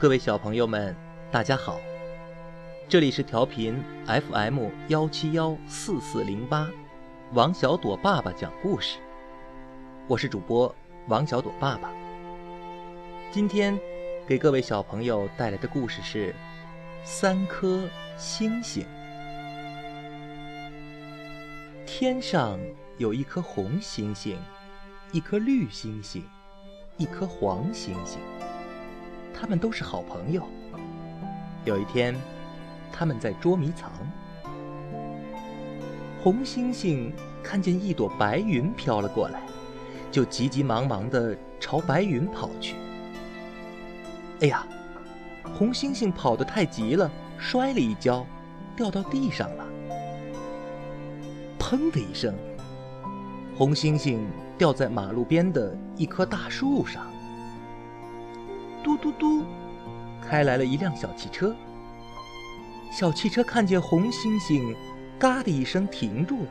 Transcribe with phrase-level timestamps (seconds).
[0.00, 0.94] 各位小朋友们，
[1.28, 1.80] 大家好，
[2.88, 6.68] 这里是调频 FM 幺七幺四四零八，
[7.32, 9.00] 王小朵爸爸讲故事，
[10.06, 10.72] 我是主播
[11.08, 11.90] 王小朵爸爸。
[13.32, 13.76] 今天
[14.24, 16.30] 给各位小朋友带来的故事是
[17.02, 17.82] 《三颗
[18.16, 18.84] 星星》。
[21.84, 22.56] 天上
[22.98, 24.38] 有一颗红星星，
[25.10, 26.24] 一颗绿星星，
[26.98, 28.20] 一颗黄星星。
[29.40, 30.42] 他们都是好朋友。
[31.64, 32.12] 有一天，
[32.92, 33.92] 他们在捉迷藏。
[36.20, 39.40] 红猩猩看见一朵白云飘了过来，
[40.10, 42.74] 就急急忙忙地朝白云跑去。
[44.40, 44.66] 哎呀，
[45.56, 48.26] 红猩猩跑得太急了，摔了一跤，
[48.74, 49.64] 掉到地上了。
[51.60, 52.34] 砰的一声，
[53.56, 54.18] 红猩猩
[54.56, 57.06] 掉在马路边的一棵大树上。
[58.82, 59.44] 嘟嘟嘟，
[60.20, 61.54] 开来了一辆小汽车。
[62.90, 64.74] 小汽车看见红猩猩，
[65.18, 66.48] 嘎的一声停住了。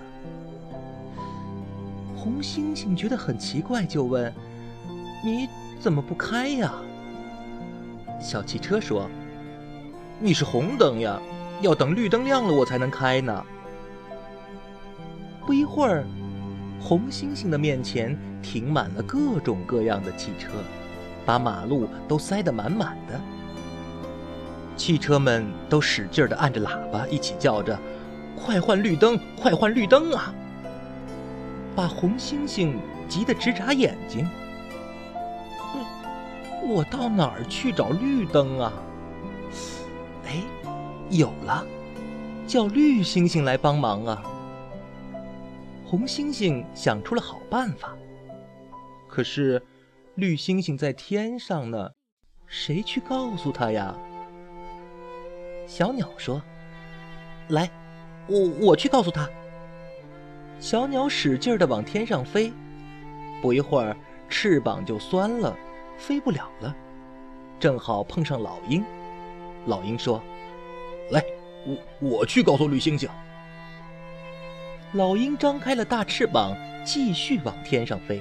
[2.16, 4.34] 红猩猩觉得很奇怪，就问
[5.24, 5.48] ：“你
[5.80, 6.74] 怎么不开呀？”
[8.22, 9.10] 小汽车说
[10.20, 11.20] ：“你是红灯呀，
[11.62, 13.46] 要等绿灯亮了我才能开呢。”
[15.46, 16.06] 不一会儿，
[16.80, 20.50] 红猩猩的面前停满了各种各样的汽车。
[21.28, 23.20] 把马路都塞得满满的，
[24.78, 27.78] 汽车们都使劲地按着喇叭，一起叫着
[28.34, 30.34] ：“快换绿灯，快换绿灯啊！”
[31.76, 32.76] 把红猩猩
[33.10, 34.26] 急得直眨眼睛。
[36.66, 38.72] 我到哪儿去找绿灯啊？
[40.26, 40.42] 哎，
[41.10, 41.66] 有了，
[42.48, 44.24] 叫绿猩猩来帮忙啊！
[45.86, 47.94] 红猩猩想出了好办法，
[49.10, 49.62] 可是。
[50.18, 51.92] 绿星星在天上呢，
[52.48, 53.96] 谁去告诉他呀？
[55.68, 56.42] 小鸟说
[57.50, 57.70] ：“来，
[58.26, 59.30] 我我去告诉他。”
[60.60, 62.52] 小鸟使劲的往天上飞，
[63.44, 63.96] 不一会儿
[64.28, 65.56] 翅膀就酸了，
[66.00, 66.76] 飞不了了。
[67.60, 68.84] 正好碰上老鹰，
[69.68, 70.20] 老鹰说
[71.14, 71.24] ：“来，
[71.64, 73.08] 我我去告诉绿星星。”
[74.94, 78.20] 老鹰张开了大翅膀，继续往天上飞。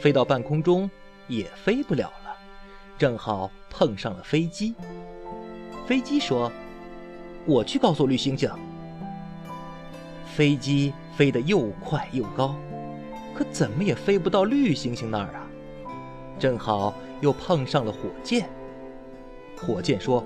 [0.00, 0.90] 飞到半空中
[1.28, 2.34] 也飞不了了，
[2.96, 4.74] 正好碰上了飞机。
[5.86, 6.50] 飞机说
[7.44, 8.50] ：“我去告诉绿猩猩。”
[10.24, 12.56] 飞机飞得又快又高，
[13.34, 15.46] 可怎么也飞不到绿猩猩那儿啊！
[16.38, 18.48] 正好又碰上了火箭。
[19.54, 20.24] 火箭说：“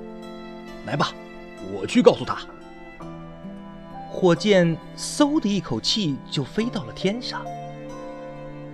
[0.87, 1.13] 来吧，
[1.73, 2.39] 我去告诉他。”
[4.09, 7.45] 火箭嗖的一口气就飞到了天上。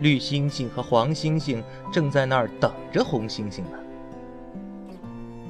[0.01, 1.63] 绿猩猩和黄猩猩
[1.93, 3.79] 正在那儿等着红猩猩呢。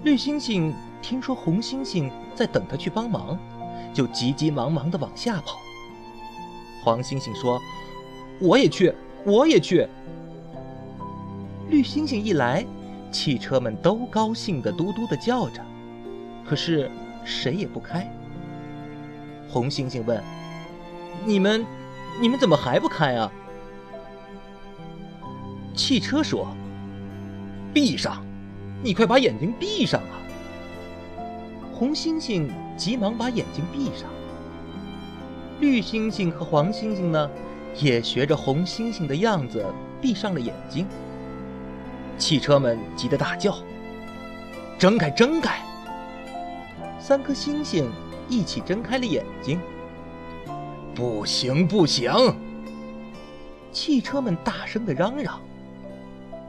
[0.02, 3.38] 绿猩猩听说红猩猩在等他去帮忙，
[3.94, 5.58] 就急急忙忙地往下跑。
[6.82, 7.60] 黄猩猩说
[8.40, 8.92] ：“我也去，
[9.24, 9.86] 我也去。”
[11.68, 12.66] 绿猩猩一来，
[13.12, 15.64] 汽车们都高兴地嘟嘟地叫着，
[16.44, 16.90] 可是
[17.24, 18.10] 谁也不开。
[19.48, 20.22] 红猩猩问
[21.24, 21.64] ：“你们，
[22.20, 23.30] 你们怎么还不开啊？”
[25.74, 26.48] 汽车说
[27.72, 28.24] ：“闭上，
[28.82, 30.14] 你快把眼睛闭上啊！”
[31.72, 34.10] 红猩猩急忙把眼睛闭上。
[35.60, 37.30] 绿猩猩和黄猩猩呢，
[37.78, 39.64] 也学着红猩猩的样子
[40.00, 40.86] 闭上了眼睛。
[42.18, 43.56] 汽车们急得大叫
[44.78, 45.60] ：“睁开，睁开！”
[47.00, 47.90] 三颗星星
[48.28, 49.58] 一起睁开了眼睛。
[50.94, 52.12] 不行，不行！
[53.72, 55.40] 汽车们大声的嚷嚷。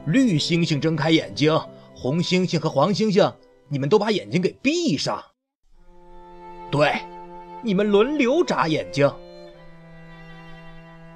[0.06, 1.52] 绿猩猩睁开眼睛，
[1.94, 3.32] 红猩猩和黄猩猩，
[3.68, 5.22] 你们都把眼睛给闭上。
[6.70, 7.02] 对，
[7.62, 9.12] 你们轮流眨眼睛。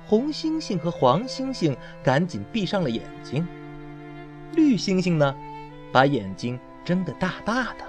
[0.06, 3.44] 红猩猩和黄猩猩赶紧闭上了眼睛。
[4.54, 5.34] 绿猩猩呢，
[5.92, 7.84] 把眼睛睁得大大的。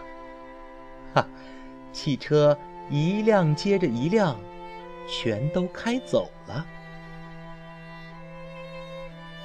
[1.13, 1.27] 哈，
[1.94, 2.57] 汽车
[2.89, 4.36] 一辆接着一辆，
[5.07, 6.66] 全都开走了。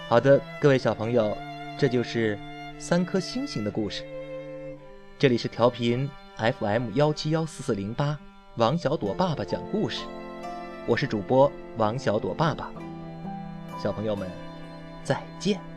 [0.08, 1.36] 好的，各位小朋友，
[1.78, 2.38] 这就是
[2.78, 4.04] 三颗星星的故事。
[5.18, 8.18] 这里是调频 FM 幺七幺四四零八，
[8.56, 10.02] 王小朵爸爸讲故事，
[10.86, 12.70] 我是主播王小朵爸爸。
[13.82, 14.28] 小朋友们，
[15.02, 15.71] 再见。